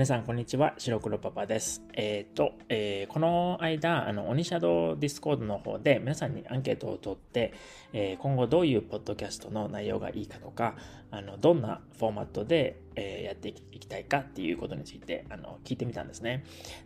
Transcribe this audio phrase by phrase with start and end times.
[0.00, 0.72] 皆さん、こんにちは。
[0.78, 1.82] 白黒パパです。
[1.92, 7.52] えっ、ー、と、えー、この間、あの、オニシャドウディスコードの方で皆さんにアンケートを取って、
[7.92, 10.74] えー、今後どういうポッドキャストの内容がいいかとか、
[11.10, 16.44] あの、どんなフォーマットで、えやっていきたいかっていうことについて、あの、聞いてみたんですね。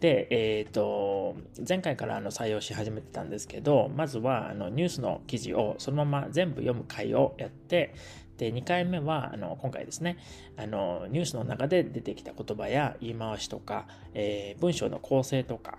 [0.00, 1.36] で、えっ、と、
[1.66, 7.94] 前回からあの採用し始めてたんですけど、まずは、あの、ニュースの記事をそのまま全部読む会をやって、
[8.38, 10.18] で、2回目は、あの、今回ですね、
[10.56, 15.78] あの、ニュースの中で出てきた言葉や言い回しとか、えー、文章の構成とか、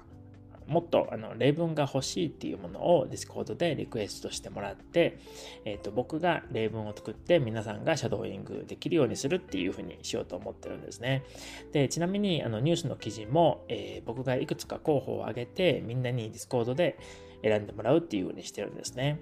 [0.68, 5.20] もっとあの例文が欲しいっていうものを Discord でリクエストしてもらって、
[5.66, 11.24] えー、と僕が例文を作って皆さんがシャドーイングできるようにするっていうふうにしようと思ってるんですね。
[11.72, 16.98] でちなみにあのニュースの記事も、えー、僕がいくつか候補を挙げてみんなに Discord で
[17.44, 19.20] 選んでもらうっていう風にしてるんですね。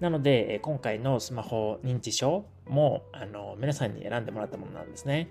[0.00, 5.30] なので、今回のスマホ認知症も、あの、皆さんに選んでもらったものなんですね。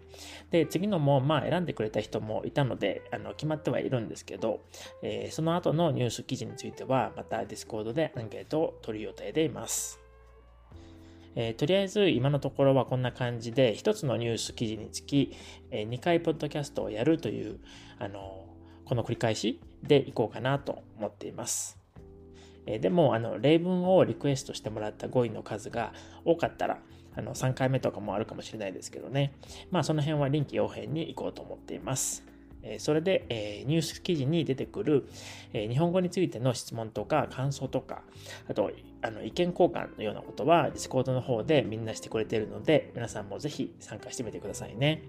[0.51, 4.61] で、次のも、まあ、選んでくれた人もいたので、あの、決まってはいるんですけど、
[5.01, 9.99] えー、その後のニュース記事については、また Discord でアンケートを取る予定でいます。
[11.35, 15.35] えー、とりあえず今のところはこんな感じで1つのニュース記事につき、
[15.69, 17.59] えー、2回ポッドキャストをやるという
[17.99, 18.45] あの
[18.85, 21.84] この繰り返しでいこうかなと思っています。
[22.65, 26.79] えでも、あの、例文をリクエストしてもらった語彙の数が多かったら、
[27.15, 29.33] あの、3回目とかもあるかもしれないですけどね。
[29.71, 32.23] まあ、その辺は臨機応変に行こうと思っています。
[32.65, 35.07] えそれで、えニュース記事に出てくる、
[35.53, 38.01] え日本語についての質問とか感想とか、
[38.49, 38.71] あと、
[39.01, 45.03] あの意見交換のようなことは Discord の方でみんなしてくれているので、皆さんもぜひ参加してみてくださいね。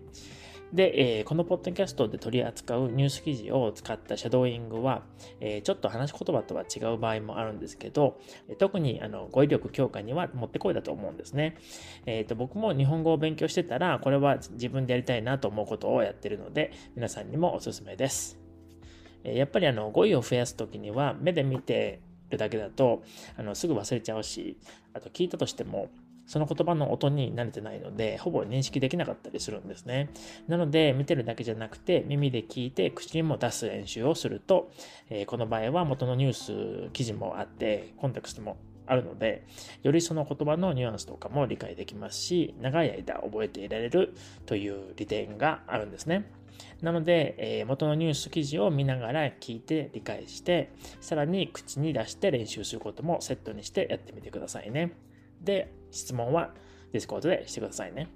[0.72, 5.03] で、えー、このポッドキャストで取り扱うニュース記事を使ったシャドーイングは、
[5.41, 8.19] えー、ちょっと話し言葉とは違う場合もあるんですけど、
[8.59, 11.56] 特にあの語彙力強化にはもってこいだと思うんですね。
[12.05, 18.39] えーと、僕も日本語を勉強してたら、これは自分でやりたいなと思うことをやってるので、皆さんにもおすすめです。
[19.22, 22.00] やっぱりあの語彙を増やすときには目で見て
[22.31, 23.03] るだけだと
[23.37, 24.56] あのすぐ忘れちゃうし、
[24.93, 25.88] あと聞いたとしても
[26.26, 30.10] その言葉の音に慣れてないので、ほぼ認識できなかったりするんですね。
[30.48, 34.70] なので、見てるだけじゃなくて、耳で聞いて、口にも出す練習をすると、
[35.09, 38.56] えー、この場合は元のニュース記事もあって、コンテクストも
[38.87, 39.44] あるので、
[39.82, 44.14] よりその言葉のニュアンスとかも理解できますし、長い間覚えていられる
[44.47, 46.31] という利点があるんですね。
[46.81, 54.93] なので、えー、元のニュース記事を見ながら聞いて理解して、さらに口に出して練習することもセットにしてやってみてくださいね。
[55.43, 56.55] で、質問は
[56.93, 58.09] Discord でしてくださいね。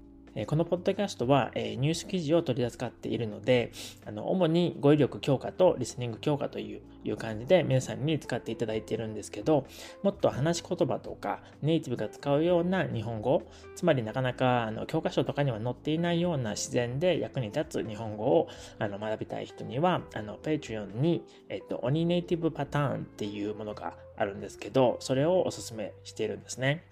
[0.47, 3.73] このポッドキャストはニュース記事を取り扱っているので、
[4.07, 9.67] あの主に語彙力強化とリスニング強化という感じで皆さんに使っていただいているんですけど、
[10.05, 13.43] もっと話し言葉とかネイティブが使うような日本語、
[13.75, 18.49] つまりなかなかあの教科書とかには載っていないような自然で役に立つ日本語を
[18.79, 26.85] あの学びたい人には、あの Patreon に、えっと、鬼ネイティブパターンっていうものがあるんですけど、それをおすすめしているんですね。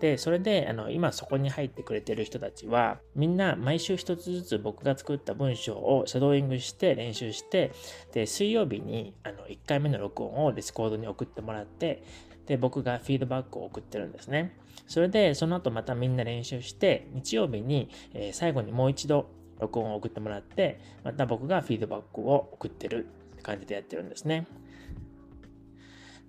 [0.00, 7.72] で、それで、あの、今そこに入ってくれてる人たちは、みんな毎週一つずつ僕が作った文章をシャドーイングして練習して、
[8.12, 12.04] で、水曜日に、あの、1回目の録音をディスコードに送ってもらって、
[12.46, 14.56] で、僕がフィードバックを送ってるんですね。
[14.86, 24.46] それで、その後またみんな練習して、日曜日に、えー、最後にもう一度録音を送ってもらって、また僕がフィードバックを送ってるって感じでやってるんですね。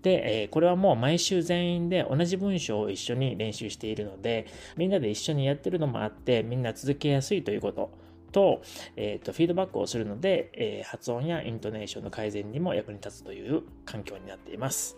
[0.02, 7.92] で、えこれはもう毎週全員で同じ文章を一緒に練習しているので、みんなで一緒にやってるのもあって、みんな続けやすいということ
[8.32, 8.62] と、
[8.96, 14.98] え、ー、と、フィードバックをするので、えー、発音やイントネーションの改善にも役に立つという環境になっています。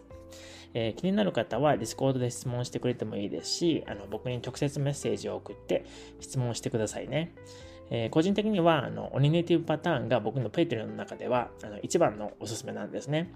[0.74, 5.86] えー、気になる方は Discord で質問してくれてもいいですし、あの僕に直接メッセージを送って
[6.20, 7.34] 質問してくださいね。
[7.92, 13.32] えー、個人的には、あの、オニネイティブパターンが僕の Patreon の中では、あの、一番のおすすめなんですね。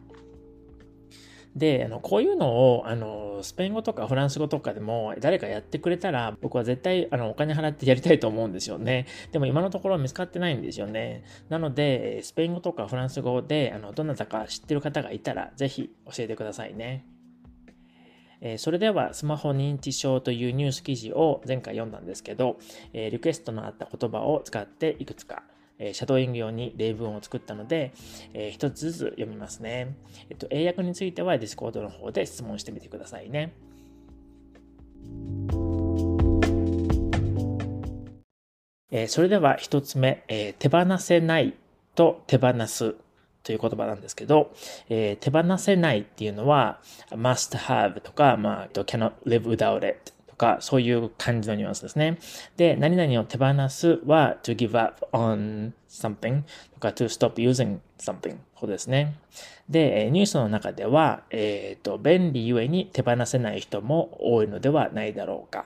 [1.55, 9.05] で、あの、こういうのを、あの、スペイン語とかフランス語とかでも誰かやってくれたら、僕は絶対、あの、お金払ってやりたいと思うんですよね。
[9.31, 11.23] でも今のところ見つかってないんですよね。
[11.49, 17.05] なので、スペイン語とかフランス語で、あの、どなたか知ってる方がいたら、ぜひ教えてくださいね。
[18.45, 22.59] えそれではスマホ認知症というニュース記事を前回読んだんですけど、
[22.91, 25.43] えリクエストのあった言葉を使っていくつか
[25.79, 27.93] えシャドーイング用に例文を作ったので、
[28.33, 29.95] えー、一つずつ読みますね。
[30.29, 33.53] えっと、英訳については Discord の方で質問してみてくださいね。
[38.91, 41.55] えー、それでは一つ目、えー、手放せない
[41.95, 42.95] と手放す
[43.41, 44.53] という言葉なんですけど、
[44.87, 46.79] えー、手放せないっていうのは
[47.09, 52.17] must have とか、まあ、cannot live without it とか、そういう感じのニュアンスですね。
[52.57, 56.41] で、何々を手放すは to give up on something
[56.73, 59.15] とか to stop using something ほどですね。
[59.69, 65.59] で、ニュースの中では、えっ、ー、と、便利ゆえに手放せない人も多いのではないだろうか。
[65.59, 65.65] っ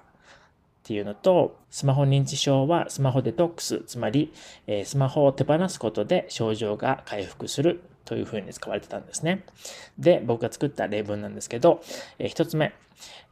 [0.84, 4.34] ていうのと、スマホ認知症はスマホデトックス、つまり、
[4.68, 9.44] え、スマホを手放すことで症状が回復するというふうに使われてたんですね。
[9.98, 11.82] で、僕が作った例文なんですけど、
[12.20, 12.74] えー、一つ目、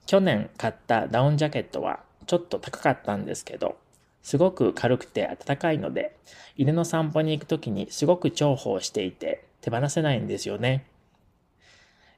[0.05, 3.77] 去年買ったダウンジャケットはちょっと高かったんですけど、
[4.21, 6.15] すごく軽くて暖かいので、
[6.57, 10.85] 犬の散歩に行くときにすごく重宝していて手放せないんですよね。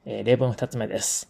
[0.06, 1.30] えー、例文二つ目です。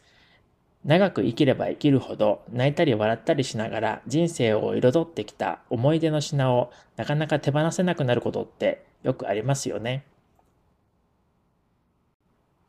[0.86, 10.06] 長く生きれば生きるほど泣いたり笑ったりしながら人生を彩ってきた思い出の品をなかなか手放せなくなることってよくありますよね。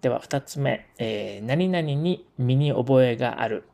[0.01, 3.65] では二つ目、えー、何々に身に覚えがある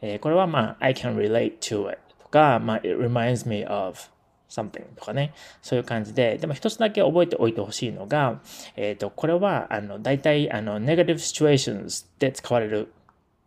[0.00, 3.98] えー、これはまあ、I can relate to it とか、まあ、it reminds me of
[4.48, 5.32] something とかね、
[5.62, 8.40] そういう感じで、でも一つだけ覚えておいてほしいのが、
[8.76, 12.92] えっ、ー、と、これは、あの、大体、あの、negative situations で使われる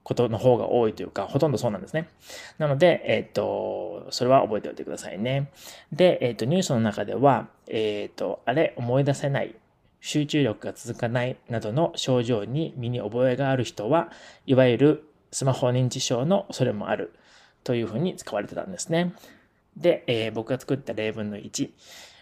[0.03, 2.09] ことの方が多いというか、ほとんどそうなんですね。
[2.57, 5.51] なので、えっ、ー、と、それは覚えておいてくださいね。
[5.91, 9.55] で、えっ、ー、と、ニュースの中では、えっ、と、あれ、思い出せない、
[10.01, 14.09] 集中力が続かないなどの症状に身に覚えがある人は、
[14.45, 17.13] いわゆるスマホ認知症の恐れもある
[17.63, 19.13] というふうに使われてたんですね。
[19.77, 21.71] で、えー、僕が作った例文の1を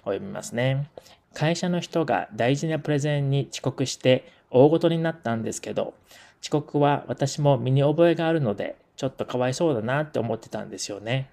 [0.06, 0.90] 読みますね。
[1.34, 5.94] 会社の人が大事なプレゼンに遅刻して大ごとになったんですけど、
[6.42, 11.30] 遅刻は私も身に覚えがあるので、ちょっとかわいそうだなって思ってたんですよね。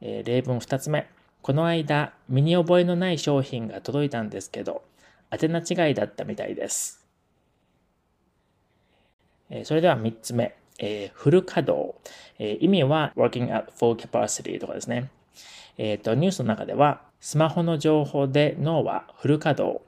[0.00, 1.08] えー、例文2つ目。
[1.42, 4.82] この間、身に覚えのない商品が届いたんですけど、
[5.30, 6.99] 宛名違いだったみたいです。
[9.50, 11.94] えそれでは3つ目、えー、フル稼働、
[12.38, 15.10] えー、意味は working at full capacity とかですね。
[15.76, 19.80] えっ、ー、と、ニュースの中では、スマホの情報で脳はフル稼働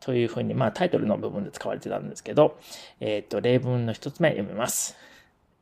[0.00, 2.58] というふうに、まあタイトルの部分で使われてたんですけど、
[3.00, 4.96] えっ、と、例文の1つ目読みます。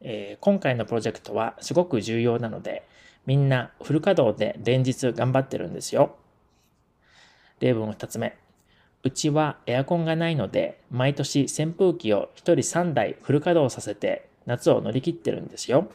[0.00, 2.86] え今回のプロジェクトはすごく重要なので、
[3.26, 6.16] みんなフル稼働で連日頑張ってるんですよ。
[7.60, 8.36] 例文2つ目。
[9.04, 15.90] うちはエアコンがないので、毎年扇風機を1人3台フル稼働させて夏を乗り切ってるんですよ。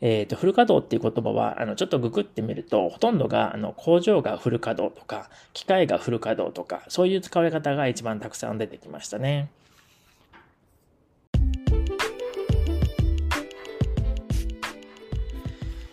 [0.00, 9.50] えっ、ー、と、フル稼働っていう言葉は、あの、ちょっとググってみると、ほとんどが、あの、工場がフル稼働とか、機械がフル稼働とか、そういう使われ方が一番たくさん出てきましたね。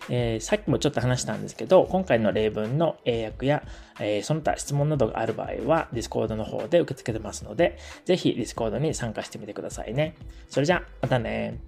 [0.10, 3.64] えー、さっきもちょっと話したんですけど、今回の例文の英訳や、
[4.00, 10.16] えー、その他質問などがある場合は、Discord の方で受け付けてますので、ぜひ Discord に参加してみてくださいね。
[10.50, 11.60] それじゃ、またね